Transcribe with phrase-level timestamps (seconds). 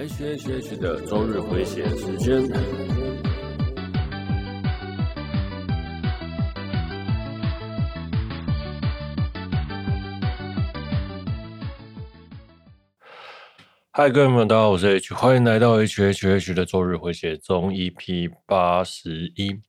[0.00, 2.42] H H H 的周日回血时间。
[13.90, 19.60] 嗨，各位朋友，大家好，我是 H，欢迎来到 H H H 的周日回血中 EP 八十一。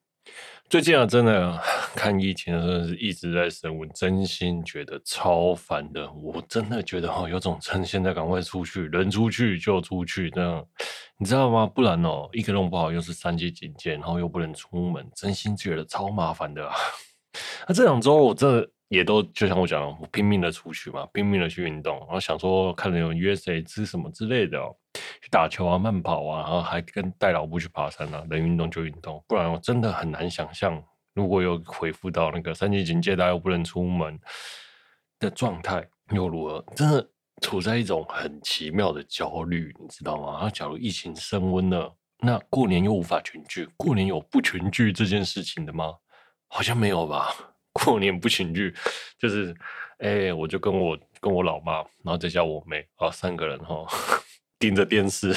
[0.72, 1.62] 最近啊，真的
[1.98, 6.10] 看疫情真的是一直在升温，真心觉得超烦的。
[6.14, 10.66] 我真的觉得哈，有种趁现在赶快出去，能出去就出去，这样
[11.18, 11.68] 你知道吗？
[11.68, 16.74] 不然哦，一个弄不好又是三级警戒，然后又不能出门，真心觉得超麻烦的啊。
[17.68, 24.58] 那 这两周我真的也都就像我讲，我拼命的出去嘛，拼命的去运动，然后想说看能有约谁吃什么之类的。
[25.22, 34.20] 去打球啊，慢跑啊，然后还跟带老婆去爬山啊，能运动就运动，不然我真的很难想象，如果有恢复到那个三级警戒，大家又不能出门
[35.20, 36.66] 的状态又如何？
[36.76, 37.08] 真的
[37.42, 40.34] 处在一种很奇妙的焦虑，你知道吗？
[40.34, 45.94] 然后假如疫情升温了，那过年又无法群聚，过年有不群聚这件事情的吗？
[46.48, 47.34] 好像没有吧？
[47.74, 48.74] 过年不群聚，
[49.18, 49.56] 就是
[50.00, 53.86] 哎、我就跟我跟我老妈，然后再加我妹啊，三个人哈。
[54.62, 55.36] 盯着电视，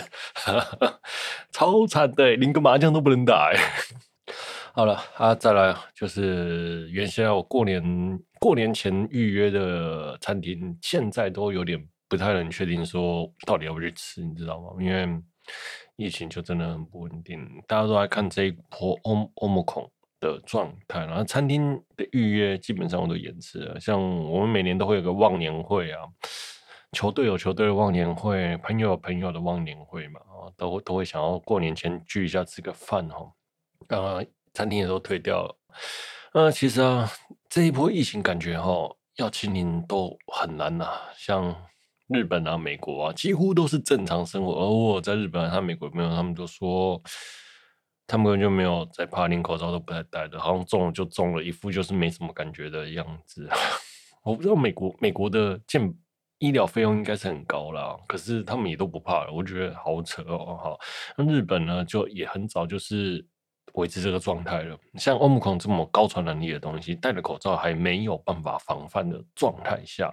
[1.51, 3.51] 超惨的，连个麻将都不能打。
[4.75, 7.83] 好了啊，再来就是原先我过年
[8.39, 14.71] 过年前预约的餐厅，现在都有点不太能确定说到底要不要去吃，你知道吗？
[14.79, 15.09] 因为
[15.97, 23.81] 疫情就真的很不稳定，大家都在看这一波欧欧姆孔的状态，然后餐厅的预约基本上我都延迟了。
[23.81, 26.01] 像我们每年都会有个忘年会啊。
[26.95, 30.21] 球队有球队的忘年会，朋友有朋友的忘年会嘛，
[30.57, 33.31] 都都会想要过年前聚一下吃个饭哈。
[33.89, 35.57] 刚刚餐厅也都退掉了。
[36.33, 37.11] 呃，其实啊，
[37.49, 40.89] 这一波疫情感觉哈，要清零都很难呐。
[41.17, 41.55] 像
[42.07, 44.53] 日本啊、美国啊，几乎都是正常生活。
[44.53, 47.03] 而我在日本、啊、他美国朋友他们都说，
[48.07, 53.49] 他们根本就没有在怕，连口罩都不太戴的，好像中了就中了，一副就是没什么感觉的样子。
[54.23, 55.93] 我不知道美国美国的健。
[56.39, 60.59] 医疗费用应该是很高啦，可是他们也都不怕，我觉得好扯哦。
[60.63, 60.79] 好，
[61.17, 63.25] 那日本呢，就也很早就是
[63.75, 64.77] 维持这个状态了。
[64.95, 70.13] 像欧姆孔这么高传染力的东西，戴着口罩还没有办法防范的状态下，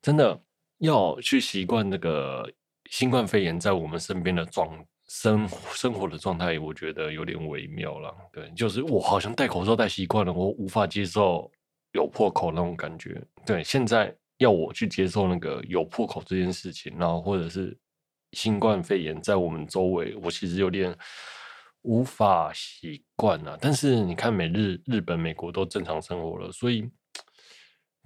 [0.00, 0.40] 真的
[0.78, 2.48] 要去习惯那个
[2.88, 4.68] 新冠肺炎在我们身边的状
[5.08, 8.14] 生生活的状态，我觉得有点微妙了。
[8.32, 11.50] 对，就是我好像戴口罩戴习惯了，我无法接受
[11.92, 13.22] 有破口那种感觉。
[13.44, 14.16] 对，现在。
[14.42, 17.76] 要我去接受那个有破口这件事情，然后或者是
[18.32, 20.96] 新冠肺炎在我们周围，我其实有点
[21.82, 23.56] 无法习惯啊。
[23.60, 26.88] 但是你看，美日、日本、美国都正常生活了，所以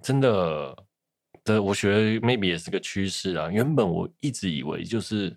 [0.01, 0.75] 真的
[1.43, 3.49] 的，我觉得 maybe 也是个趋势啊。
[3.49, 5.35] 原本我一直以为就是，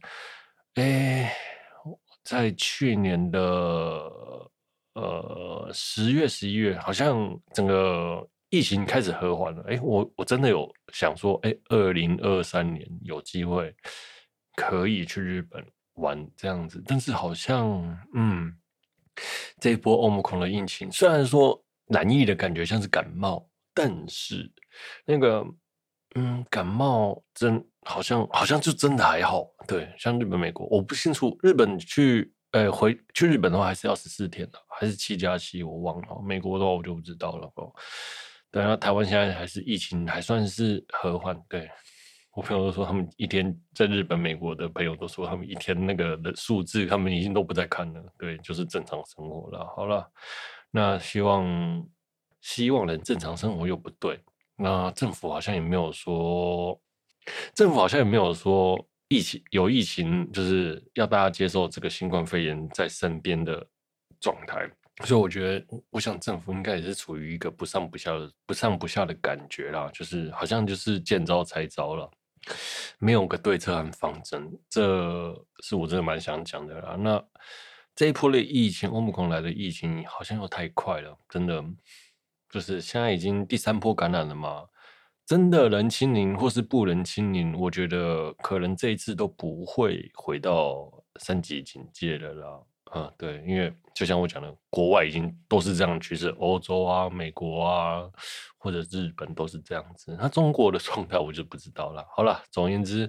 [0.74, 1.34] 哎，
[2.22, 3.40] 在去年的
[4.94, 8.28] 呃十月、十一月，好像整个。
[8.50, 13.72] 疫情开始和缓了，哎、我我真的有想说，哎、二零二三年有机会
[14.56, 18.52] 可以去日本玩这样子，但是好像，嗯，
[19.60, 24.50] 这一波欧姆孔的疫情，虽然说染疫的感觉像是感冒，但是
[25.04, 25.46] 那个，
[26.16, 37.48] 嗯，感冒真好像好像就真的还好，对，像日本、美国，我不清楚日本去，哎、回去日本的话还是要十四天的，还是七加七，我忘了，美国的话我就不知道了。
[38.50, 41.40] 对，然后台湾现在还是疫情还算是和缓。
[41.48, 41.70] 对，
[42.32, 48.02] 我朋友都说，他们一天在日本、美国的朋友都说，他们一天那个的数字，他们已经都不再看了。
[48.18, 49.64] 对，就是正常生活了。
[49.76, 50.10] 好了，
[50.70, 51.86] 那希望
[52.40, 54.18] 希望能正常生活又不对。
[54.56, 56.80] 那政府好像也没有说，
[57.54, 58.78] 政府好像也没有说
[59.08, 63.66] 疫情有疫情，就是要大家接受这个新冠肺炎在身边的
[64.20, 64.68] 状态。
[65.04, 72.10] 所以我觉得，我想政府应该也是处于一个不上不下的不上不下的感觉啦，就是好像就是见招拆招了，
[72.98, 76.96] 没有个对策和方针，这是我真的蛮想讲的啦。
[76.96, 77.22] 那
[77.94, 81.64] 这一波的疫情，欧姆孔来的疫情好像又太快了，真的
[82.48, 84.66] 就是现在已经第三波感染了嘛，
[85.26, 92.60] 真的能清零或是不能清零，我觉得可能这一次都不会回到三级警戒了啦。
[92.90, 98.02] 啊，对，因为就像我讲的，国外已经都是这样的趋势，欧洲啊、美国啊，
[98.58, 100.16] 或者日本都是这样子。
[100.20, 102.04] 那中国的状态我就不知道了。
[102.16, 103.08] 好了，总言之，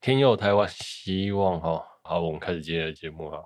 [0.00, 1.84] 天佑台湾，希望哈。
[2.04, 3.42] 好，我们开始今天的节目啊。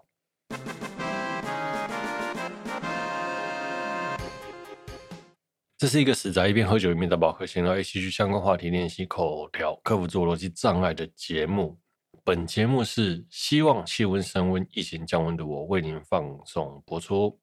[5.76, 11.76] 这是一个死宅一边喝酒一边打保和闲聊，一起去相关话题练习口条，克服自我逻辑障碍的节目。
[12.24, 17.36] 本节目是希望气温升温、疫情降温的我为您放送播出。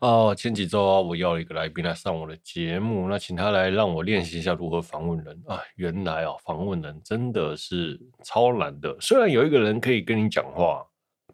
[0.00, 5.58] 哦，前几周啊，我要了一个来宾来上我的节目，那请他来让我练习一下如何访问人啊。
[5.76, 8.94] 原来啊，访问人真的是超难的。
[9.00, 10.86] 虽然有一个人可以跟你讲话，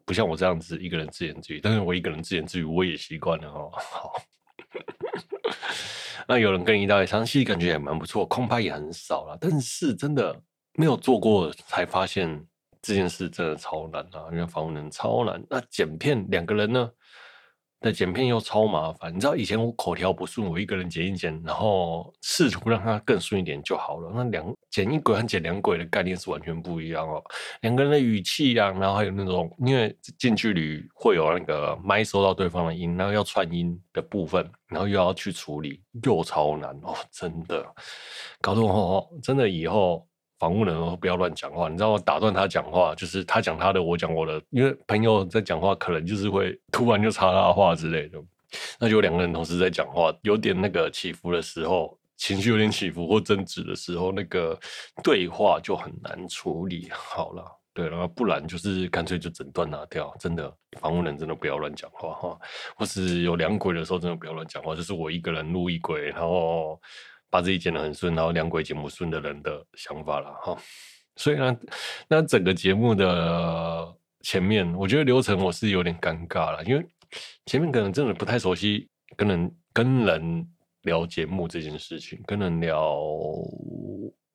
[0.04, 3.70] 不像我这样子一个人自言自语，但是我一个人自言自语我也习惯了哦。
[3.72, 4.12] 好，
[6.28, 10.40] 那有人跟你一道长期感觉也蛮不错，空拍也很少了，但是真的
[10.75, 12.46] 没有做过才发现
[12.81, 15.43] 这件事真的超难啊，因为访问人超难。
[15.49, 16.90] 那剪片两个人呢？
[17.82, 24.12] 那剪片又超麻烦，你知道以前我口条不顺，我一个人剪一剪，然后试图让它更顺一点就好了。
[24.14, 27.20] 那两剪一轨和剪两轨的概念是完全不一样哦。
[27.62, 37.67] 两个人的语气啊，然后还有那种，因为近距离会有那个麦收到对方的音，然后要串音的部分，然后又要去处理，又超难哦，真的，
[38.40, 40.06] 搞得我真的以后。
[40.43, 42.03] 访问人哦，不要乱讲话，你知道吗？
[42.05, 44.43] 打断他讲话，就是他讲他的，我讲我的。
[44.50, 48.19] 因为朋友在讲话，可能就是会 突然就插他话之类的，
[48.81, 54.59] 那就两个人同时在讲话，有点那个起伏的时候，情绪有点起伏或争执的时候，那个
[55.00, 57.45] 对话就很难处理好了。
[57.73, 60.12] 对，然后不然就是干脆就整段拿掉。
[60.19, 62.37] 真的，访问人真的不要乱讲话哈，
[62.75, 64.75] 或是有两轨的时候，真的不要乱讲话。
[64.75, 66.81] 就是我一个人录一轨，然后。
[67.32, 70.55] 把自己剪得很顺，然后两轨剪不顺的人的想法了哈。
[71.17, 71.56] 所以呢，
[72.06, 76.87] 那整个节目的前面，我觉得流程我是有点尴尬了，因为
[77.46, 78.87] 前面可能真的不太熟悉
[79.17, 80.46] 跟人跟人
[80.82, 83.02] 聊节目这件事情，跟人聊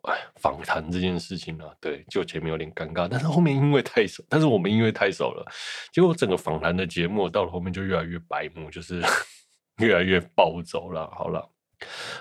[0.09, 3.07] 哎访谈这件事情啊，对，就前面有点尴尬。
[3.07, 5.45] 但是后面因为太熟，但是我们因为太熟了，
[5.93, 9.03] 结果整个访谈的节目到了后面就越来越白目，就是
[9.81, 11.07] 越来越暴走了。
[11.11, 11.47] 好了。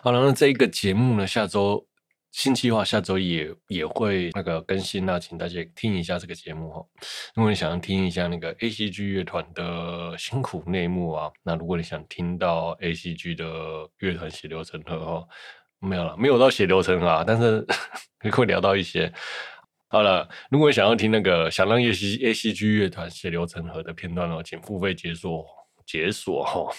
[0.03, 1.87] 好了，那这一个节目呢，下周
[2.31, 6.85] 新计划，下周也也会那个更新，那请大家听一下这个节目哈。
[7.35, 13.45] 如果你想要听一下那个 ACG 乐团的辛苦内幕啊，那如果你想听到 ACG 的
[13.99, 15.29] 乐团血流成河哈，
[15.79, 17.67] 没有了，没有到血流成河啊，但是
[18.33, 19.11] 会聊到一些。
[19.89, 25.47] 好了，如果你想要听那个想让 ACG ACG 乐团血流成河的片段哦，请付费解锁
[25.87, 26.71] 解锁哈。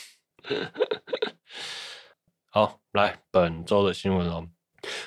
[2.49, 4.47] 好，来本周的新闻哦。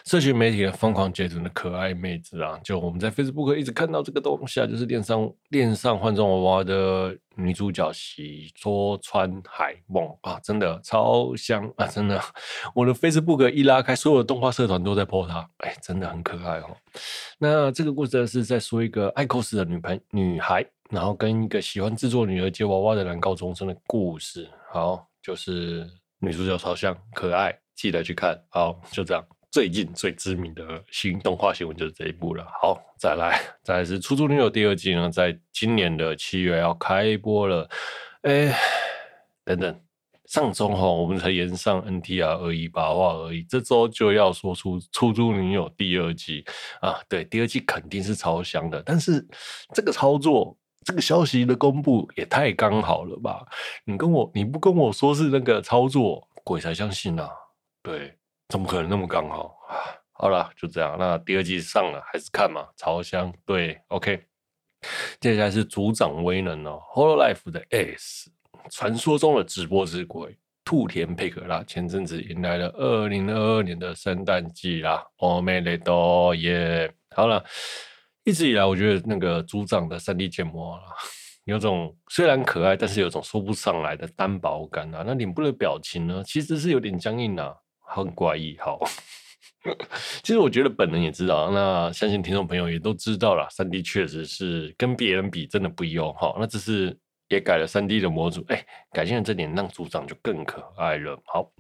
[0.05, 11.87] 社群媒体的疯狂截图的可爱妹子啊，就我们在 Facebook 一直看到这个东西啊，就是恋上恋上换装娃娃的女主角喜多川海梦啊，真的超香啊！
[11.87, 12.21] 真的，
[12.75, 16.77] 我的 Facebook 一拉开，所有的动画社团都在 po 她，哎，真的很可爱哦。
[17.39, 24.51] 那这个故事是在说一个爱 cos 的女朋女孩，然后跟一个喜欢制作女儿节娃娃的男高中生的故事。
[24.71, 25.89] 好，就是。
[26.23, 28.39] 女主角超像可爱，记得去看。
[28.51, 29.27] 好，就这样。
[29.51, 32.47] 最近最知名的新动画新闻就是这一部了。
[32.61, 37.69] 好，再来，再来是《出租女友》第二季呢，在今年的七月要开播了。
[38.23, 38.55] 哎，
[39.43, 39.81] 等等，
[40.27, 46.45] 上周哈我们才延上 NTR 二一八话而已，这周就要说出《出租女友》第二季
[46.83, 47.01] 啊？
[47.09, 49.27] 对，第二季肯定是超香的，但是
[49.75, 50.55] 这个操作。
[50.84, 53.44] 这个消息的公布也太刚好了吧？
[53.86, 57.30] 你跟我你不跟我说是那个操作，鬼才相信啊！
[57.82, 58.16] 对，
[58.50, 59.58] 怎么可能那么刚好？
[60.12, 60.96] 好了，就这样。
[61.00, 63.34] 那第二季上了，还是看嘛，超香。
[63.46, 64.24] 对，OK。
[65.20, 68.30] 接下来是组长威能哦，Hololive 的 S，
[68.70, 76.92] 传说中的直播之鬼兔田佩可拉，前阵子迎来了二零二二年的圣诞季啦，おめでとう耶！
[77.16, 77.44] 好了。
[78.25, 80.83] 一直以来，我觉得那个组长的三 D 建模啊，
[81.45, 85.03] 有种虽然可爱，但是有种说不上来的单薄感啊。
[85.07, 88.57] 那脸部的表情呢，其实是有点僵硬啊，很怪异。
[88.59, 88.79] 好，
[90.23, 96.13] 其实我觉得本人也知道，那相信听众朋友也都知道了，三 D 确实是跟别人比真的不一样。
[96.15, 96.97] 好，那只是
[97.29, 101.19] 也改了三 D 的模组，哎，改进了这点，让组长就更可爱了。
[101.25, 101.51] 好，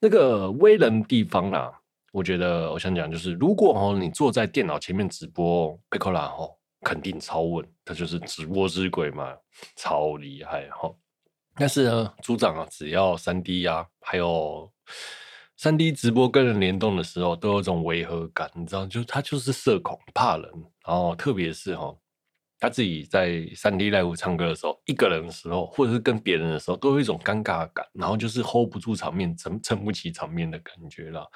[0.00, 1.78] 那个威能地方啦。
[2.14, 6.48] 我觉得我想讲就是，如果哦你坐在电脑前面直播，佩可拉哦
[6.80, 9.34] 肯定超稳，他就是直播之鬼嘛，
[9.74, 10.94] 超厉害哈。
[11.56, 14.72] 但是呢，组长啊，只要三 D 啊，还有
[15.56, 20.48] 三 D 直播跟人联动的时候，都有种违和感，你知道，就他就是社恐，怕人，
[20.86, 21.92] 然后特别是哈，
[22.60, 31.28] 他自己在三 D live 唱歌的时候，一个人的时候，或者是跟别人的时候，都有一种尴尬感，然后就是 hold 不住场面，撑撑不起场面的感觉了。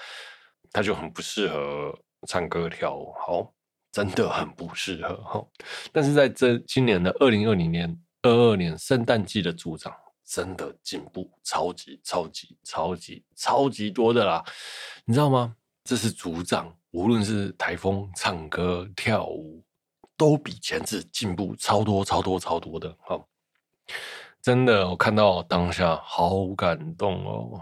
[0.73, 3.53] 他就很不适合唱歌跳舞，好，
[3.91, 5.47] 真的很不适合哈。
[5.93, 9.95] 但是在这今年的二零二零年二二年圣诞季的组长，
[10.25, 14.45] 真的进步超级超级超级超级多的啦，
[15.05, 15.57] 你知道吗？
[15.85, 19.65] 这是组长，无论是台风、唱歌、跳舞，
[20.17, 22.95] 都比前次进步超多超多超多的。
[23.01, 23.27] 好，
[24.43, 27.61] 真的，我看到当下好感动哦。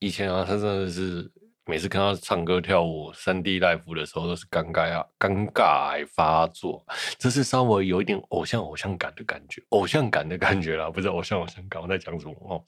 [0.00, 1.30] 以前啊，他真的是。
[1.68, 6.82] 每次看到唱歌跳舞三 D live 的时候，都是尴尬啊，尴尬癌发作。
[7.18, 11.82] 这是稍微有一点偶像偶像感的感觉，偶像感的感觉啦，不是偶像偶像感。
[11.82, 12.64] 我在讲什么哦？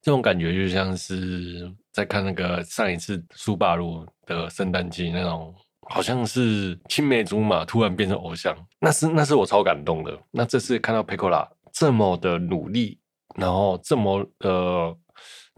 [0.00, 5.52] 这种感觉就像是在看那个上一次苏巴路的圣诞季那种，
[5.88, 10.16] 好像是青梅竹马突然变成偶像，那是那是我超感动的。
[10.30, 13.00] 那这次看到佩科拉这么的努力，
[13.34, 14.96] 然后这么呃。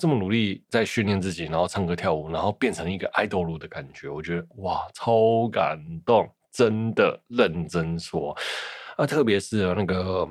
[0.03, 8.37] 这么努力在训练自己，然后唱歌跳舞，然后变成一个爱豆的感觉，我觉得哇，超感动，真的认真说
[8.97, 10.29] 啊，特别是那个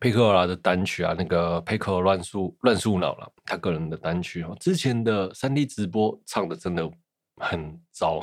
[0.00, 6.90] 佩克拉的单曲啊，那个佩克乱数乱数脑了，他个人的单曲哦，之前的三 D 直播唱的真的
[7.36, 8.20] 很糟。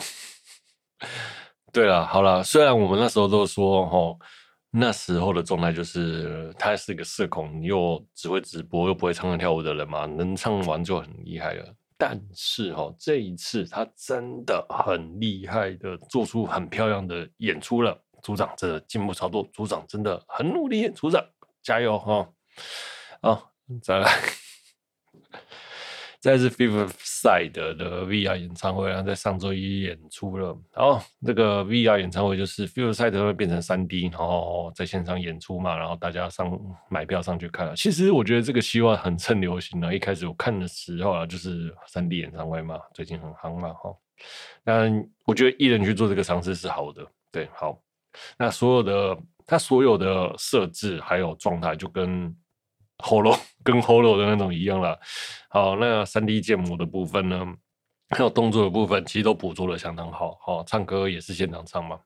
[1.71, 4.19] 对了，好了，虽然我们那时候都说哦。
[4.77, 11.73] 那时候的状态就是，他是个社恐，又只会直播，又不会唱歌跳舞的人嘛，能唱完就很厉害了。
[11.97, 17.97] 但是哦，这一次他真的很厉害的，做出很漂亮的演出了。
[18.21, 21.23] 组长这进步超多，组长真的很努力，组长
[21.63, 22.27] 加油哈！
[23.21, 23.51] 好，
[23.81, 24.11] 再来。
[26.25, 30.57] 再是 Flip Side 的 VR 演唱会，然后在上周一演出了。
[30.73, 37.75] 然后这个 VR 演唱会就是 Flip Side 会变成三 D，然后在线上演出嘛，然后大家上买票上去看了。
[37.75, 39.93] 其实我觉得这个希望很趁流行了。
[39.93, 43.95] 一开始我看的时候啊，就是三 D 演唱会嘛，最近很夯嘛，哈。
[44.63, 47.79] 但我觉得艺人去做这个尝试是好的，对，好。
[48.35, 49.15] 那所有的
[49.45, 52.35] 他所有的设置还有状态就跟。
[52.99, 54.99] Holo 跟 Holo 的那种一样了。
[55.49, 57.45] 好，那三 D 建模的部分呢，
[58.09, 60.37] 还有动作的部分，其实都捕捉的相当好。
[60.41, 61.99] 好，唱歌也是现场唱嘛。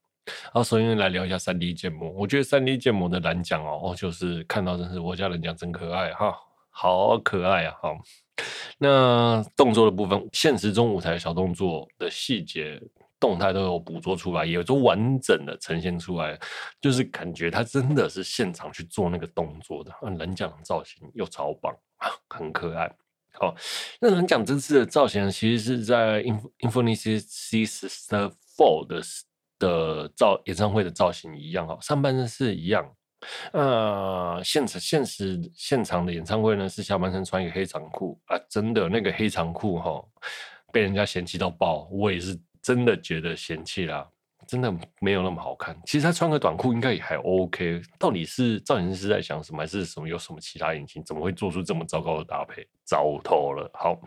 [0.54, 2.10] 好，首先来聊一下三 D 建模。
[2.12, 6.36] 我觉得三 D 建模的蓝奖哦，就是看到真是我家人讲真可爱哈，
[6.70, 7.76] 好可爱啊。
[7.82, 7.98] 好，
[8.78, 12.80] 那动作的部分，现实中舞台小动作的细节。
[13.20, 16.40] 动态都有捕捉出来，也都完整的呈现出来，
[16.80, 19.92] 就是感觉他真的是现场去做那个动作的。
[20.02, 21.76] 嗯，人讲造型又超棒，
[22.30, 22.90] 很可爱。
[23.34, 23.54] 好，
[24.00, 26.24] 那人讲这次的造型其实是在
[26.60, 29.02] Infinity Sisters 4的
[29.60, 32.90] 的造演唱会的造型一样哈，上半身是一样。
[33.52, 40.02] 呃，现实现实现场的演唱会呢是下半身穿一个黑长裤啊，真的那个黑长裤哈
[40.72, 42.40] 被人家嫌弃到爆，我也是。
[42.62, 44.08] 真的觉得嫌弃啦，
[44.48, 45.80] 真的没有那么好看。
[45.86, 47.82] 其实他穿个短裤应该也还 OK。
[47.98, 51.04] 到底是造型师在想什么，还是什么有什么其他隐情？
[51.04, 52.68] 怎么会做出这么糟糕的搭配？
[52.84, 53.70] 糟透了。
[53.74, 54.00] 好，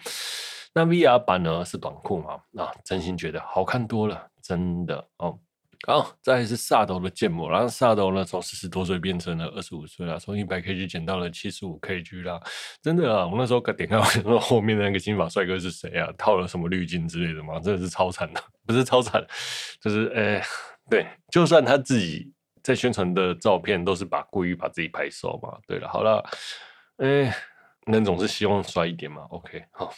[0.75, 2.40] 那 VR 版呢是短裤嘛？
[2.50, 5.38] 那、啊、真心觉得好看多了，真的哦。
[5.85, 12.41] 好，再是萨斗的建模，然后萨斗呢从四十多岁变成了二十五岁了，从一百 kg 减到了七十五 kg 啦，
[12.81, 13.27] 真的啊！
[13.27, 16.09] 我那时候点开我说后面的那个金发帅哥是谁啊？
[16.17, 17.59] 套了什么滤镜之类的吗？
[17.59, 19.21] 真的是超惨的， 不是超惨，
[19.81, 20.41] 就是诶、
[20.89, 25.59] 对，就算他自己在宣传的照片都是把故意把自己拍瘦嘛。
[25.67, 26.25] 对了，好了，
[26.99, 27.35] 诶、欸，
[27.87, 29.23] 人总是希望帅一点嘛。
[29.31, 29.93] OK，好，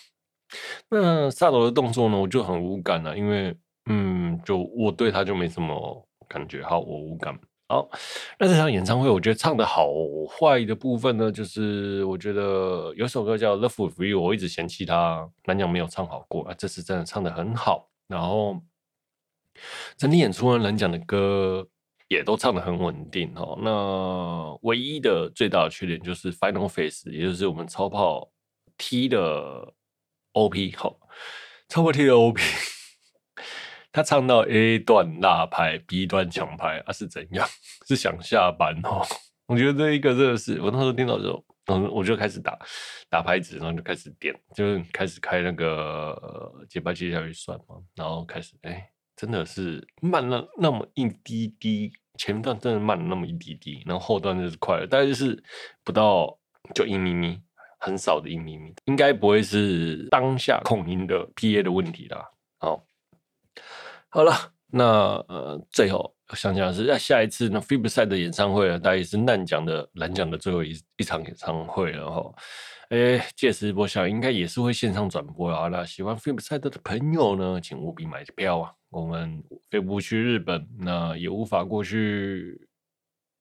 [0.88, 3.54] 那萨斗的动作呢，我就很无感了，因为。
[3.86, 7.38] 嗯，就我对他就没什么感觉，好，我无感。
[7.66, 7.88] 好，
[8.38, 9.88] 那这场演唱会，我觉得唱的好
[10.28, 17.88] 坏的部分呢，就是我觉得有首歌叫《Love for You》，我一直嫌弃他蓝奖没有唱好过啊，这次真的唱的很好。
[18.06, 18.60] 然后
[19.96, 21.66] 整体演出呢，蓝奖的歌
[22.08, 23.58] 也都唱的很稳定哦。
[23.62, 28.30] 那唯一的最大的缺点就是 Final Face 也就是我们超跑
[28.76, 29.72] T 的
[30.32, 30.98] OP，好，
[31.68, 32.40] 超跑 T 的 OP。
[33.94, 37.46] 他唱到 A 段落拍，B 段抢拍啊，是怎样？
[37.86, 39.06] 是想下班哦？
[39.46, 42.58] 我觉得这一个真的是，我那时候听到之后，嗯，我就开始打
[43.08, 48.84] 打拍子，然后就开始点，就是开始开那个节拍器下去算嘛，然后开始，哎、
[49.14, 55.40] 真的是慢了那么一滴滴，前段真的慢了那么一滴滴，然后后段就是快了，大概就是
[55.84, 56.36] 不到
[56.74, 57.40] 就一咪咪，
[57.78, 62.28] 很少的一咪咪，应该不会是当下控音的 PA 的问题啦。
[62.58, 62.84] 好。
[64.14, 64.32] 好了，
[64.68, 64.84] 那
[65.26, 72.32] 呃，最后想讲的是，在下一次那 Flipside 的演唱会呢，大概是烂奖的蓝奖的最后一一场演唱会了哈。
[72.90, 75.66] 诶，届时我想应该也是会线上转播啊。
[75.66, 78.72] 那喜欢 Flipside 的朋友呢，请务必买票啊。
[78.88, 82.68] 我们飞不去日本，那也无法过去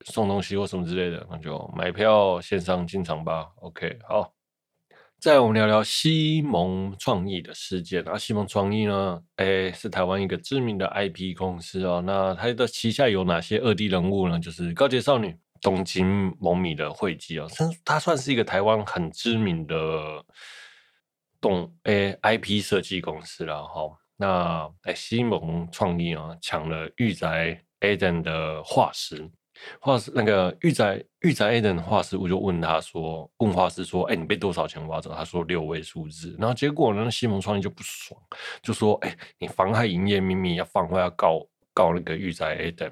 [0.05, 3.47] 送东西或什么之类的，那就买票线上进场吧。
[3.57, 4.32] OK，好。
[5.23, 8.17] 再我们聊聊西蒙创意的事件啊。
[8.17, 12.03] 西蒙创意呢，哎，是台湾一个知名的 IP 公司哦。
[12.05, 14.37] 那它的旗下有哪些二 D 人物呢？
[14.37, 17.47] 就是高阶少女、东京萌米的绘伎哦。
[17.85, 19.77] 它算是一个台湾很知名的
[21.39, 23.97] 动哎 IP 设计公司了哈。
[24.17, 29.31] 那哎，西蒙创意啊，抢了御宅 Eden 的画师。
[29.79, 35.13] 画师那个御宅御宅 Eden 画师，我就问他说，问画师说，哎、你被多少钱挖走？
[35.13, 36.35] 他说六位数字。
[36.39, 38.19] 然后结果呢，西蒙创意就不爽，
[38.61, 42.89] 就说，哎、你妨害营业秘密，要放话要告告那个御宅 A 等。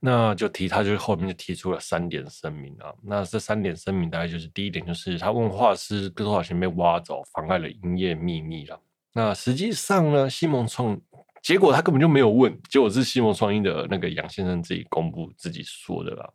[0.00, 2.94] 那就提，他就后面就提出了三点声明啊。
[3.02, 8.78] 那这三点声明大概就是第一点，就是他问画师多少钱被挖走，妨害了营业秘密了。
[9.14, 11.00] 那实际上呢，西蒙创
[11.42, 16.30] 结果他根本就没有问，结果是西蒙创意的那个杨先生自己公布自己说的啦。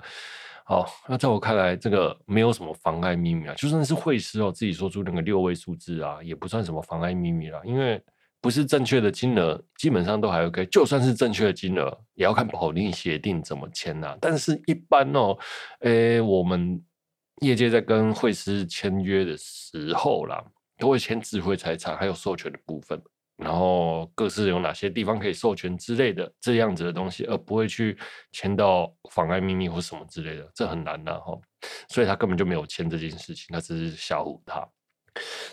[0.66, 8.02] 好，那在我看来，这个没有什么妨碍秘密啊，就算是会师哦自己说出那个六位数字啊，也不算什么妨碍秘密啦，因为
[8.40, 10.66] 不是正确的金额，基本上都还 OK。
[10.68, 15.38] 就算是正确的金额，也要看保定协定怎么签呐、但是一般哦，
[15.82, 16.82] 诶、我们
[17.42, 20.42] 业界在跟会师签约的时候啦，
[20.78, 23.02] 都会签智慧财产还有授权的部分。
[23.44, 27.98] 然后各自有哪些地方可以授权之类的这样子的东西，而不会去
[28.32, 31.38] 签到妨碍秘密或什么之类的，这很难的哈。
[31.90, 34.68] 所以他根本就没有签这件事情，他只是吓唬他。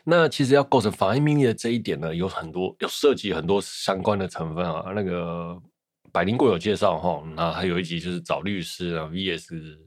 [0.04, 4.92] 那其实要构成妨碍秘密的这一点呢，有很多有涉及很多相关的成分啊。
[4.94, 5.60] 那个
[6.12, 9.78] 百灵果有介绍哈，那还有一集就是找律师啊，VS。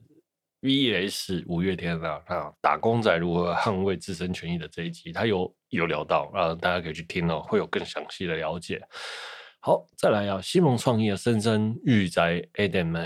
[0.63, 1.43] V.S.
[1.45, 8.81] 五月天啊，啊，打工仔如何捍卫自身权益的这一集，他有有聊到啊，大家可以去听哦，会有更详细的了解。
[9.59, 13.05] 好，再来啊，西蒙创业深深御宅 Adam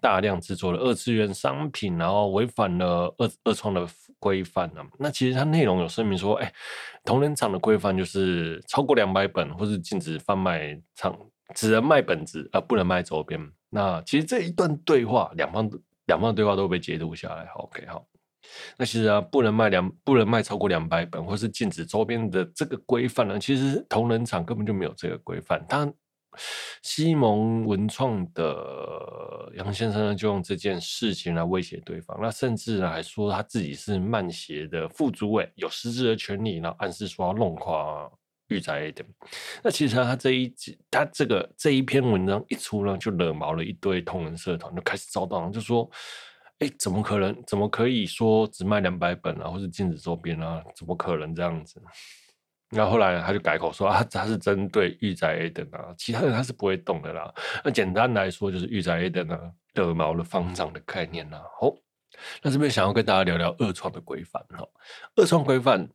[0.00, 3.86] 大量制作了二次元商品，然后违反了二二创的
[4.18, 4.82] 规范呢。
[4.98, 6.52] 那其实它内容有声明说，哎，
[7.04, 11.16] 同人厂的规范就是超过两百本或是禁止贩卖厂
[11.54, 13.40] 只能卖本子，而不能卖周边。
[13.68, 15.70] 那其实这一段对话，两方。
[16.10, 18.04] 两方的对话都被截图下来，OK，好。
[18.76, 25.64] 那其实啊，不能卖两，不能卖超过两百本，或是禁止周边的这个规范呢，其实同人厂根本就没有这个规范。
[25.68, 25.88] 他
[26.82, 38.10] 西蒙文创的杨先生呢，就用这件事情来威胁对方，那甚至呢还说他自己是漫协的副主委，有实质的权利，然后暗示说要弄垮。
[38.50, 39.04] 御宅的，
[39.62, 45.88] 那其实他这一集，他这个这一篇文章一出呢，就惹毛了一堆同人社团，就开始遭到，就说，
[46.58, 47.42] 哎、怎么可能？
[47.46, 50.62] 怎么可以说只卖两百本啊，或是禁止周边啊？
[50.76, 51.80] 怎么可能这样子？
[52.70, 57.32] 然后来他就改口说啊，他是针对御宅 A 等啊，其他人他是不会动的啦。
[57.64, 59.38] 那简单来说，就是御宅 A 等呢，
[59.74, 61.40] 惹毛了方丈的概念啦。
[61.60, 61.72] 好，
[62.42, 64.66] 那这边想要跟大家聊聊二创的规范哈，
[65.14, 65.88] 二创规范，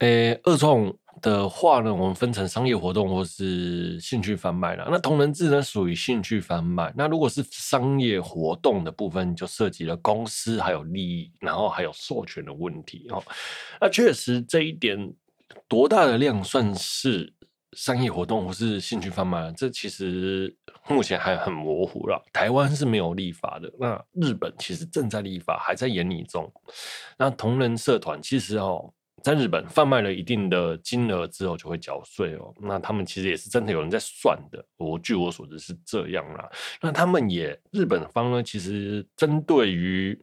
[0.00, 0.92] 哎、欸，二创。
[1.20, 4.88] 的话呢，我们分成商业活动或是兴趣贩卖了。
[4.90, 6.92] 那同人志呢，属于兴趣贩卖。
[6.96, 13.22] 那如果是商业活动的部分，就涉及了公司还有利益，然后还有授权的问题哦。
[13.80, 15.12] 那确实这一点
[15.68, 17.32] 多大的量算是
[17.72, 19.52] 商业活动或是兴趣贩卖？
[19.52, 20.56] 这其实
[20.88, 22.22] 目前还很模糊了。
[22.32, 26.50] 台湾是没有立法的，那日本其实正在立法，还在研拟中。
[27.18, 28.92] 那同人社团其实哦。
[29.22, 32.54] 在日本贩卖了一定的金额之后，就会缴税哦。
[32.60, 34.64] 那他们其实也是真的有人在算的。
[34.76, 36.50] 我据我所知是这样啦。
[36.80, 40.18] 那他们也日本方呢，其实针对于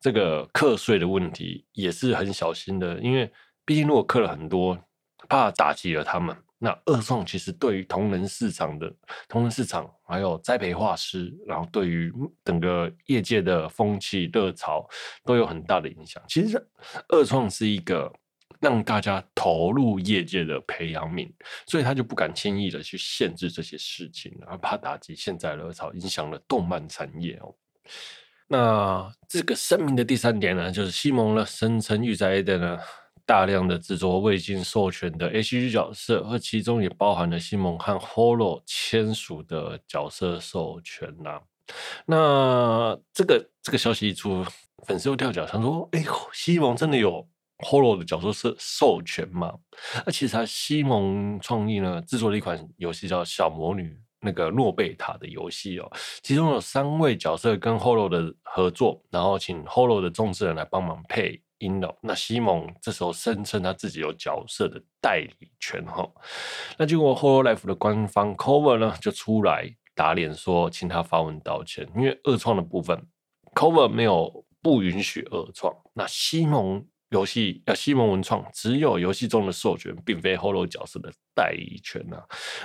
[0.00, 3.30] 这个课税的问题也是很小心的，因为
[3.64, 4.78] 毕竟如果课了很多，
[5.28, 6.36] 怕打击了他们。
[6.58, 8.92] 那二创其实对于同人市场的
[9.28, 12.12] 同人市场，还有栽培画师，然后对于
[12.44, 14.86] 整个业界的风气热潮
[15.24, 16.22] 都有很大的影响。
[16.28, 16.62] 其实
[17.08, 18.12] 二创是一个。
[18.64, 21.30] 让大家投入业界的培养皿，
[21.66, 27.54] 所以他就不敢轻易的去限制这些事情，而怕打击现在热潮，影响了动漫产业哦。
[28.48, 32.78] 那这个声明的第三点呢，就是西蒙呢声称御宅的呢
[33.26, 41.38] 大量的制作未经授权的 ACG 角色，而其中也包含了西蒙和 Holo 签署的角色授权呐、
[42.06, 44.44] 那这个这个消息一出，
[44.86, 47.26] 粉丝又跳脚，想说：哎，西蒙真的有
[47.64, 49.52] ？Holo 的角色是授权嘛？
[50.06, 53.88] 那其实他西蒙创意呢制作了一款游戏叫《小魔女》
[54.20, 55.90] 那个诺贝塔的游戏哦，
[56.22, 61.80] 其中有三位角色跟 Holo 的合作，然后请 Holo 的众志人来帮忙配音。
[62.02, 66.06] 那西蒙这时候声称他自己有角色的代理权哈。
[66.76, 73.06] 那结果 Holo Life 的官方 Cover 呢就出来打脸说，请他发文道歉，因为二创的部分。
[73.54, 75.74] ，Cover 没有不允许二创。
[75.92, 82.22] 那西蒙游戏啊，西蒙文创只有游戏中的授权，并非 Holo 角色的代理权啊。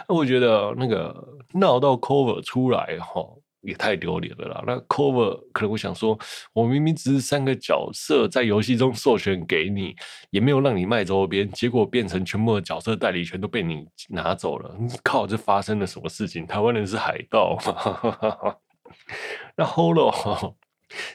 [0.08, 1.16] 那我觉得那个
[1.54, 3.24] 闹到 Cover 出来哈。
[3.62, 4.64] 也太丢脸了啦！
[4.66, 6.18] 那 Cover 可能会想说，
[6.54, 9.94] 我明明只是三个角色在游戏中授权给你，
[10.30, 14.74] 也没有让你卖周边，结果变成全部的角色代理权都被你拿走了。
[15.04, 16.48] 靠，这发生了什么事情？
[16.48, 18.56] 台湾人是海盗吗？
[19.58, 20.56] 那 Holo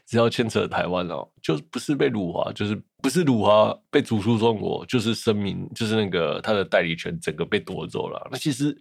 [0.06, 8.28] 只要牵扯台湾哦，就不是被辱华，就是不是辱华被逐出中国，就是声明，就是那个他的代理权整个被夺走了。
[8.30, 8.76] 那其实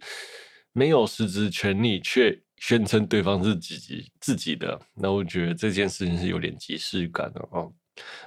[0.72, 2.38] 没有实质权利，却。
[2.58, 7.70] 宣称对方是自己自己的，那我觉得这件事情是有点即视感的哦。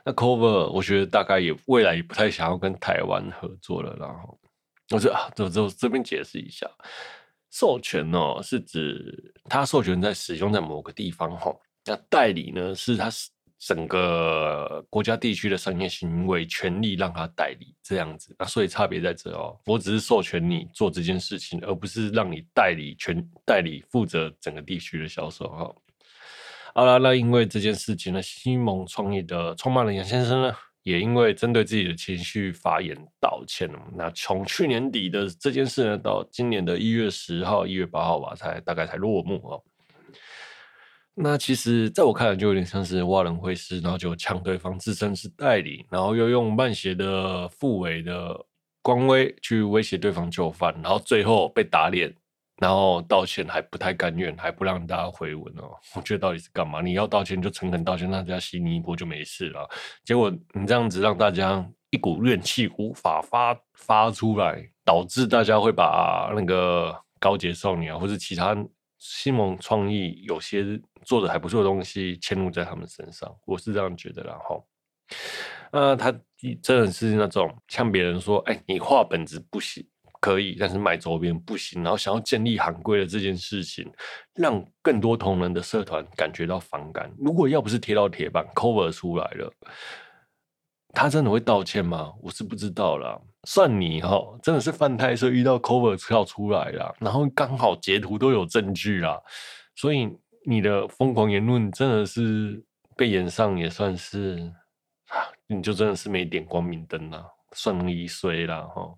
[0.06, 4.38] 那 Cover 我觉得大概也未来也不太想要跟台湾合作了，然后
[4.91, 6.69] 我说啊，这这这边解释一下，
[7.49, 11.56] 授权哦是指他授权在使用在某个地方哈，
[11.88, 13.10] 那代理呢是他。
[13.60, 19.60] 整个国家地区的商业行为权利让他代理这样子，那所以差别在这哦。
[19.65, 25.76] 我只是授权你做这件事情，而不是让你代理权代理负责整个地区的销售哈。
[26.76, 33.80] 好了，那因为这件事情呢，西蒙创意的创办人杨先生呢，也因为针对自己的情绪发言道歉了。
[33.95, 39.63] 那从去年底的这件事呢，到今年的一月十号、一月八号吧，才大概才落幕哦。
[41.19, 48.39] 那其实，在我看来，就有点像是挖人会师，然后就呛对方自称是代理，然后又用漫协的副委的
[48.84, 52.13] 官威去威胁对方就范，然后最后被打脸，
[52.58, 55.75] 然后道歉还不太甘愿，还不让大家回文哦。
[55.97, 56.82] 我觉得到底是干嘛？
[56.82, 59.67] 你要道歉就诚恳道歉，大家洗你一波就没事了。
[60.06, 68.56] 结果你这样子让大家一股怨气无法发发出来，导致大家会把那个高洁少女啊，或者其他。
[69.09, 74.21] 西蒙创意有些做的还不错的东西嵌入在他们身上，我是这样觉得。
[74.23, 74.67] 然后，
[75.71, 76.11] 呃，他
[76.61, 79.87] 真的是那种像别人说，哎、你画本子不行，
[80.19, 81.81] 可以，但是卖周边不行。
[81.81, 83.89] 然后想要建立行规的这件事情，
[84.35, 87.09] 让更多同人的社团感觉到反感。
[87.17, 89.53] 如果要不是贴到铁板，cover 出来了。
[90.93, 92.13] 他真的会道歉吗？
[92.21, 93.19] 我是不知道啦。
[93.43, 99.21] 算你哈，真的是犯太岁遇到 cover 跳出来了，然后刚好截图都有证据啦，
[99.76, 100.10] 所以
[100.45, 102.62] 你的疯狂言论真的是
[102.95, 104.52] 被炎上，也算是
[105.10, 108.93] 啊，你就真的是没点光明灯了，算你衰了哈。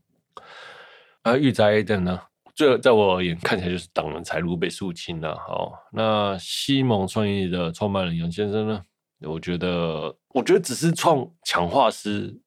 [1.22, 2.20] 而玉宅的呢，
[2.56, 5.36] 这在我而言看起来就是挡人财路被肃清了。
[5.36, 8.84] 好，那西蒙创意的创办人杨先生呢？
[9.22, 12.40] 我觉得，我觉得只是创强化师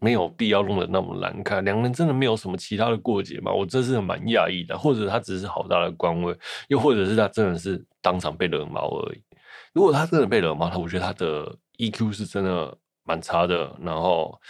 [0.00, 1.64] 没有必要弄得那么难看。
[1.64, 3.52] 两人真的没有什么其他的过节吗？
[3.52, 4.78] 我真是蛮讶异的。
[4.78, 6.36] 或者他只是好大的官位，
[6.68, 9.22] 又或者是他真的是当场被惹毛而已。
[9.72, 13.76] 如果他真的被惹毛，他我觉得他的 EQ 是真的蛮差的。
[13.80, 14.40] 然后，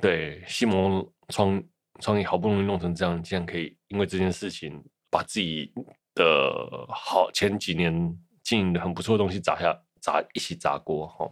[0.00, 1.62] 对西蒙创
[2.00, 5.72] 创意好不容易弄成这样，竟然可以因为这件事情把自己
[6.14, 9.76] 的好前几年经营的很不错的东西砸下。
[10.06, 11.28] 砸一起砸锅哈！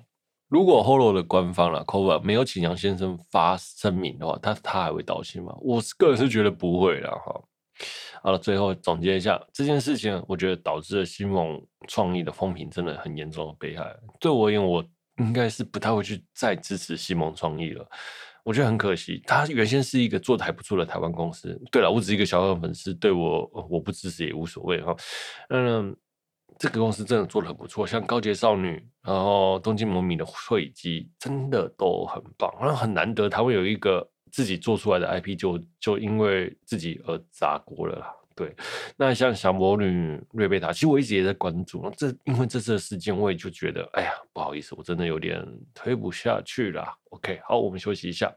[0.49, 5.55] 如果 Holo 的官方了 Cover 没有请杨先生发声明的话，他他还会道歉吗？
[5.61, 7.41] 我个人是觉得不会了哈。
[8.21, 13.97] 好了，最后总结一下这件事情，我觉得导致了西蒙创意的风评真的很严重的被害。
[14.19, 14.85] 对我而言，我
[15.19, 17.89] 应该是不太会去再支持西蒙创意了。
[18.43, 21.57] 我觉得很可惜，他原先是一个做的还不错的台湾公司。
[21.71, 24.97] 对了，我只是一个小小粉丝，对我我不支持也无所谓哈。
[25.51, 25.97] 嗯。
[26.59, 32.53] 这个公司真的做的很不错，像高洁少女，然后东京魔米的绘姬，真的都很棒。
[32.61, 38.14] 然后很难得，他会有一个自己做出来的 IP，就就因为自己而砸锅了啦。
[38.37, 38.53] 对，
[38.97, 41.88] 那像小魔女瑞贝塔，其实我一直也在关注。
[41.97, 45.40] 这因为这次的事件，我也就觉得，哎呀，不好意思，我真的有点
[45.73, 46.85] 推不下去了。
[47.11, 48.33] OK，好，我们休息一下。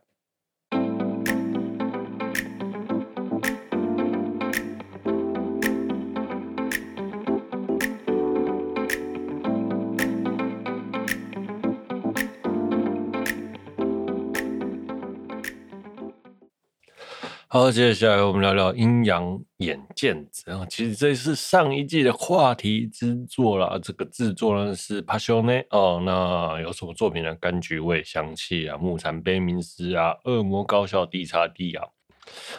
[17.59, 23.79] 好，接下来我们聊聊《阴阳眼剑子》啊，其实这是上一季的话题之作啦。
[23.81, 27.35] 这个制作呢是 p a s i o n 哦，那有什么作品呢？
[27.37, 31.83] 柑橘味、香气啊，木产悲鸣师啊，恶魔高校 D 叉 D 啊。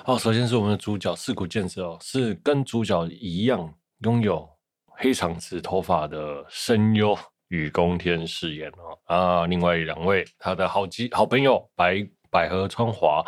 [0.04, 4.48] 好，首先是我们的主角四谷健子哦，是跟主角一样拥有
[4.88, 7.16] 黑长直头发的声优
[7.50, 13.24] 雨宫天饰演哦啊，另外两位他的好基好朋友白百合川华。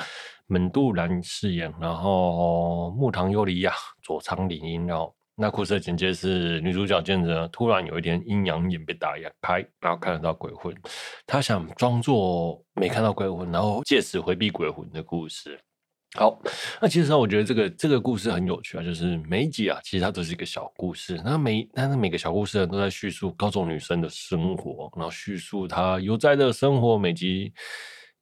[0.50, 10.74] 门渡兰饰演，然后木堂优里亚、佐仓绫音，然后那故事的简介是女主角见着突然有一天阴阳眼被打开，然后看得到鬼魂，
[11.24, 15.56] 她想装作没看到鬼魂，然后借此回避鬼魂的故事。
[16.16, 16.36] 好，
[16.82, 21.22] 那其实我觉得这个这个故事很有趣啊，就是每一集啊，其实它都是一个小故事。
[21.24, 27.52] 那每但是每个小故事呢，都在叙述高中女生的生活，然后叙述她悠哉的生活，每集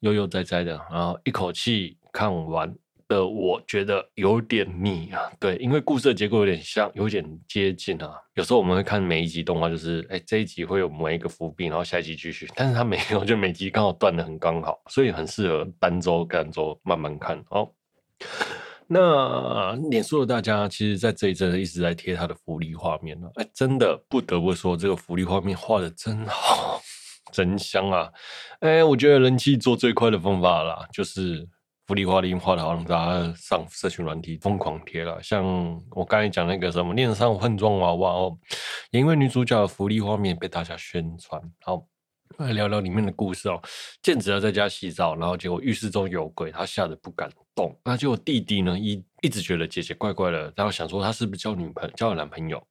[0.00, 2.74] 悠悠哉哉的，然后一口气看完
[3.08, 5.20] 的，我觉得有点腻啊。
[5.38, 8.12] 对，因为故事的结构有点像，有点接近啊。
[8.34, 17.70] 有时候我们会看每一集动画，就是哎这一集会有某一个伏笔，然后下一集继续，但是它没有，就每集刚好断的很刚好，所以很适合单周、单周慢慢看哦。
[18.90, 23.28] 那脸书的大家，其实，在这一阵一直在贴他的福利画面呢。
[23.34, 26.80] 哎，真的不得不说，这个福利画面画的真好，
[27.30, 28.10] 真香啊！
[28.60, 31.46] 哎，我觉得人气做最快的方法啦，就是
[31.88, 35.22] 福利画面画的好，让大家上社群软体疯狂贴了。
[35.22, 35.42] 像
[35.92, 38.38] 我刚才讲那个什么恋上换装娃娃哦，
[38.90, 41.86] 因为女主角的福利画面被大家宣传，好。
[42.36, 43.60] 来聊聊里面的故事哦。
[44.02, 47.74] 健子在家洗澡，然后结果浴室中有鬼，他吓得不敢动。
[47.82, 52.62] 那结果弟弟呢，一一直觉得姐姐怪怪的，然后想说他是不是交女朋友、交了男朋友？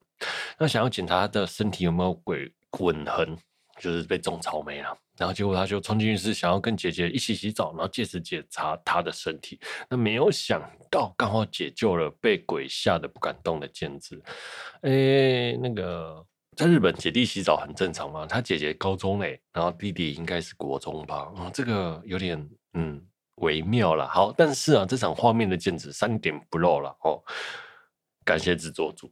[0.60, 2.50] 那想要检查他的身体有没有鬼
[2.80, 3.36] 吻痕，
[3.80, 4.96] 就是被种草莓了。
[5.18, 9.60] 然后结果他就冲进浴室，想要跟姐姐一起洗澡，然后借此检查他的身体。
[9.90, 14.22] 那没有想到，刚好解救了被鬼吓得不敢动的健子。
[14.82, 16.26] 诶，那个。
[16.56, 18.26] 在日本，姐弟洗澡很正常嘛。
[18.26, 21.32] 他姐姐高中嘞，然后弟弟应该是国中吧。
[21.38, 23.00] 嗯，这个有点嗯
[23.36, 24.08] 微妙了。
[24.08, 27.22] 好，但是啊，这场画面的镜子三点不漏了哦。
[28.26, 29.08] 感谢制作组。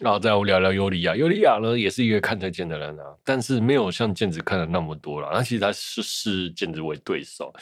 [0.00, 5.28] 然后再我聊聊尤里亚，尤里亚呢也是一个看得见的人啊，但是没有像镜子看的那么多了。
[5.32, 7.52] 那其实他是视镜子为对手。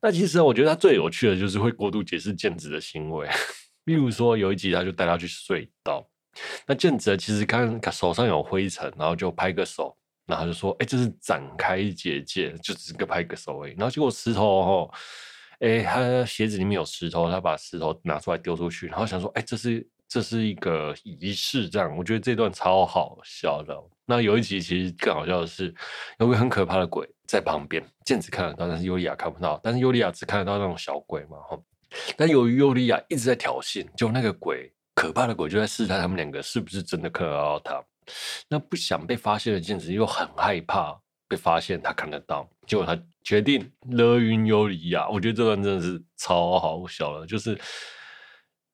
[0.00, 3.26] 那其实我觉得他最有趣的就是会过度解释镜子的行为，
[3.86, 6.06] 例如说有一集他就带他去隧道。
[6.66, 9.96] 那健子其实看手上有灰尘，然后就拍个手，
[10.26, 14.90] 然后就说：“哎、这是展开结界，就只是个拍个手而已。”然后结果石头哦，
[15.60, 23.76] 哎、他鞋子里面有石头，他把石头拿出来丢出去，然后想说：“哎、这是这是一个仪式。”这样，我觉得这段超好笑的。
[24.06, 25.74] 那有一集其实更好笑的是，
[26.18, 31.36] 有个很可怕的鬼在旁边，健子看得到，但是尤里亚看不到，但是尤里亚只看得到那种小鬼嘛。
[31.48, 31.58] 哈，
[32.16, 34.72] 但由于尤里亚一直在挑衅，就那个鬼。
[34.94, 37.80] 可怕的鬼就在试探他们两个是不是真的看得到他。
[38.48, 45.08] 那不想被发现的健子又很害怕被发现，他看得到，结果他决定勒晕尤里亚。
[45.08, 47.56] 我觉得这段真的是超好笑了，就是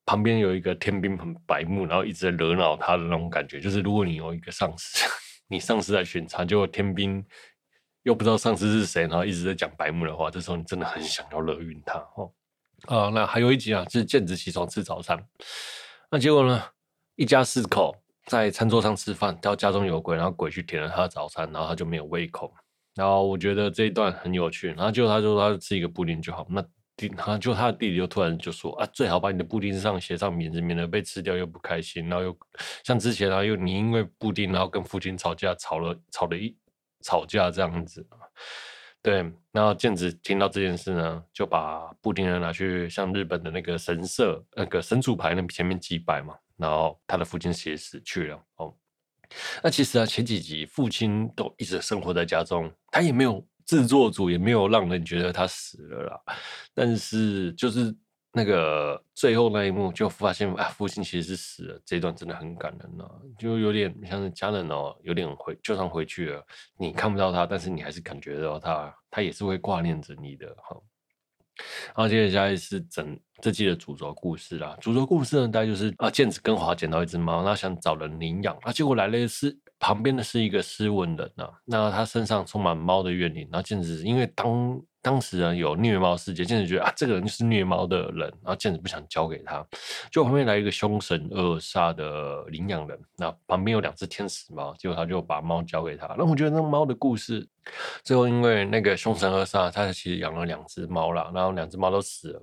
[0.07, 3.61] 旁边有一个天兵很白目，然后一直在惹恼他的那种感觉。
[3.61, 5.07] 就是如果你有一个上司，
[5.49, 7.25] 你上司在巡查，结果天兵
[8.03, 12.31] 又不知道上司是谁，然后一直在讲白目的话，这时候你真的很想要勒晕他哦。
[12.87, 15.19] 啊，那还有一集啊，是健子起床吃早餐。
[16.11, 16.62] 那结果呢？
[17.17, 22.53] 一家四口在餐桌上吃饭，到家中有鬼，然后鬼去舔了他的早餐，然后他就没有胃口。
[22.97, 24.69] 然后我觉得这一段很有趣。
[24.73, 26.45] 然后结果他说他吃一个布丁就好。
[26.51, 26.61] 那
[26.96, 32.09] 弟，然后就他的弟弟就突然就说啊，最好把你的布丁上写上名字，免得被吃掉又不开心。
[32.09, 32.38] 然后又
[32.85, 36.57] 像之前啊，又你因为布丁然后跟父亲吵架，吵了吵了一
[37.02, 38.07] 吵架这样子。
[39.02, 39.16] 对，
[39.52, 46.35] 然后健子听到这件事呢，就把布丁呢拿去向日本的那个神社那个神主牌那前面祭拜嘛。
[46.57, 48.72] 然后他的父亲也死去了哦。
[49.62, 56.20] 那其实啊，前几集父亲都一直生活在家中，他也没有制作组也没有让人觉得他死了啦。
[56.74, 57.94] 但是就是。
[58.37, 66.44] 那个最后那一幕就发现啊，父亲其实是死了，这一段真的很感人啊，就有点像是家人哦，有点回就算回去了，
[66.77, 70.77] 你看不到他，但是你还是感觉到他，他也是会挂念着你的哈。
[71.94, 84.81] 然后接下来是整这季的主轴故事啦，主轴故事呢，大概就是啊，健子跟华捡到一只猫，那想找人领养，啊，结果来了是旁边的是一个斯文人啊，那他身上充满猫的怨灵，然后健子因为当。
[85.05, 89.62] 当时呢，有虐猫事件，健子觉得啊，这个人就是虐猫的人，然后健子不想交给他，
[90.11, 96.07] 就旁边来一个凶神恶煞的领养人，那旁边有两只天使猫，结果他就把猫交给他。
[96.16, 97.47] 那我觉得那猫的故事，
[98.03, 102.42] 最后因为那个凶神恶煞，他其实养了两只猫啦，然后两只猫都死了，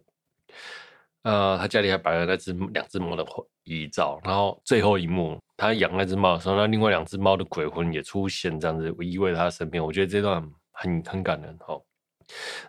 [1.23, 3.25] 呃，他家里还摆了那只两只猫的
[3.63, 11.79] 遗照，然后最后一幕，他养那只猫的时候，那另外两只猫的鬼魂也出现，这样子依偎在他身边，我觉得这段很很感人哈。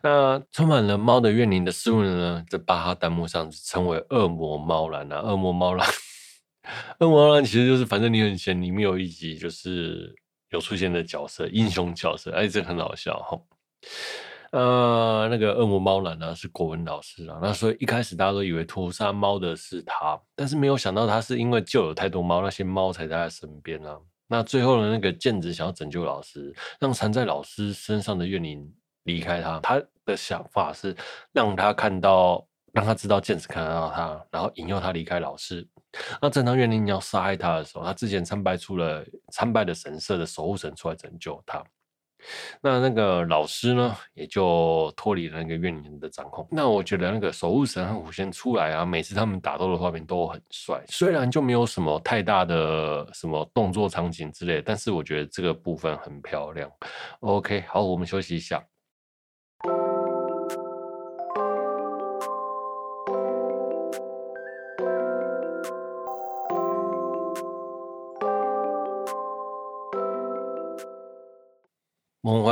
[0.02, 5.86] 那充满了猫的怨灵的事物呢，在巴哈弹幕上称为恶魔猫男啊，恶魔猫男，
[6.98, 10.14] 恶魔猫男其实就是反正你很闲，里面有一集就是
[10.50, 13.40] 有出现的角色，英雄角色，哎，这很好笑哈。
[14.52, 23.98] 呃，那个恶魔猫男呢是国文老师啊，那所以一开始大家都以为屠杀猫的是他，但是没有想到他是因为救了太多猫，那些猫才在他身边啊。
[24.28, 28.70] 那最后的那个健子想要拯救老师，让缠在老师身上的怨灵
[29.04, 29.58] 离开他。
[29.60, 30.94] 他的想法是
[31.32, 35.66] 让他看到，让他知道健子看得到他，然后引诱他离开老师。
[36.20, 41.62] 那正当怨灵要杀害他的时候，他之前参拜出了参拜的神社的守护神出来拯救他。
[42.60, 46.46] 那那个老师呢，也就脱离了那个怨灵的掌控。
[46.50, 56.70] 那我觉得那个守护神和狐仙出来啊，每次他们打斗的画面都很帅，虽然就没有什么太大的什么动作场景之类，但是我觉得这个部分很漂亮。
[57.20, 58.62] OK，好，我们休息一下。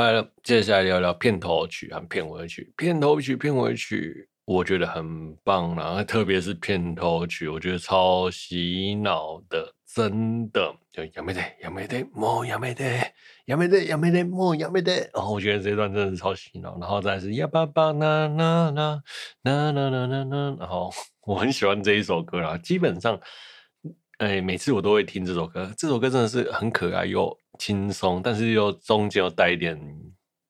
[0.00, 2.72] 来了，接下来聊聊片头曲和片尾曲。
[2.78, 10.74] 片头曲、片尾曲，我觉得很棒，然后特别是片头曲，我觉得超洗脑的，真的。
[10.90, 13.12] 就やめて、やめて、もうやめて、
[13.46, 15.10] やめて、やめて、もうやめて。
[15.12, 16.78] 然后我觉得这一段真的是超洗脑。
[16.80, 19.02] 然后再是呀吧吧啦啦啦
[19.42, 20.56] 啦啦啦啦啦。
[20.58, 20.90] 然后
[21.26, 23.20] 我很喜欢这一首歌啦，基本上，
[24.16, 25.70] 哎，每次我都会听这首歌。
[25.76, 27.36] 这首歌真的是很可爱哟。
[27.59, 29.79] 轻松，但是又中间又带一点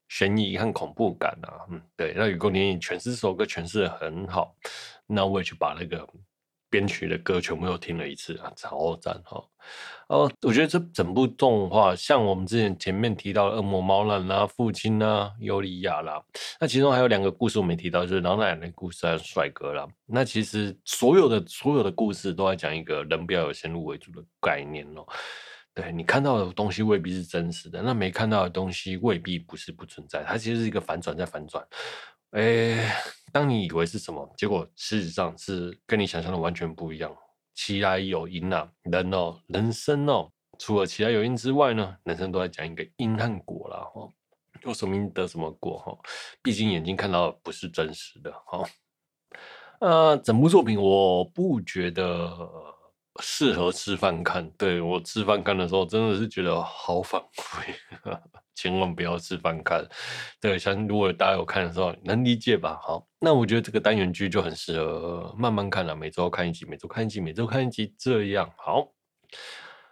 [0.09, 2.13] 悬疑和恐怖感啊，嗯，对。
[2.15, 4.55] 那雨宫莲诠释这首歌诠释的很好，
[5.07, 6.07] 那我也去把那个
[6.69, 9.43] 编曲的歌全部又听了一次啊，超赞哈！
[10.07, 16.21] 哦，我觉得这整部动画，像我们之前前面提到的恶魔猫人啦、父亲啦、尤里亚啦，
[16.59, 19.87] 那其中还有两个故事我没提到，就是老奶奶的故事还有帅哥啦。
[20.05, 25.05] 那其实所有的所有的故事都在讲一个人不要有先入为主的概念哦。
[25.73, 31.65] 对，你看到的东西未必是真实的，那没看到的东西未必不是不存在，它其实是一个反转再反转。
[32.31, 32.91] 诶，
[33.31, 37.15] 当你以为是什么，结果事实上是跟你想象的完全不一样。
[37.55, 40.29] 其来有因啊，人哦，人生哦，
[40.59, 43.77] 除了其来有因之外呢，人生都在讲一个因和果啦。
[43.93, 44.09] 哈。
[44.63, 45.97] 有什么因得什么果哈，
[46.43, 48.63] 毕竟眼睛看到的不是真实的哈。
[49.79, 52.47] 呃，整部作品我不觉得。
[53.19, 58.15] 适合吃饭看，对，我吃饭看的时候真的是觉得好反胃，
[58.55, 59.85] 千万不要吃饭看。
[60.39, 62.79] 对，像如果大家有看的时候，能理解吧？
[62.81, 68.87] 好，那我觉得这个单元剧就很适合慢慢看了，每周看一集，每周看一集，每周看一集，这样好。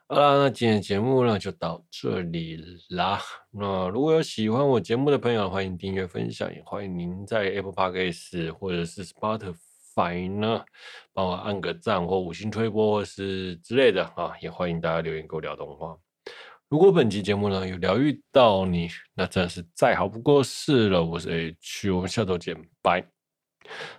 [0.08, 2.58] 好啦，那今天节目呢就到这里
[2.89, 3.21] 啦。
[3.51, 9.53] 那如果有喜欢我节目的朋友，欢迎订阅分享，也欢迎您在 Apple Podcast 或者是 Spot
[10.00, 10.40] 反应。
[10.40, 10.64] 呢，
[11.12, 15.98] 帮我按个赞或五星推播或是之类的啊，也欢迎大家留言跟我聊动画。
[16.70, 21.04] 如果本期节目呢有疗愈到你，那真的是再好不过事了。
[21.04, 23.06] 我是 H，我们下周见，拜。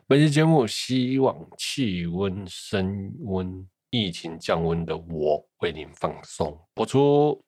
[0.07, 7.45] 本期节目希望气温升温、疫情降温的我为您放松播出。